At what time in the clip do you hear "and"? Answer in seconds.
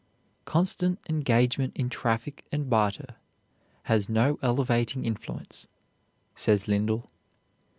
2.51-2.71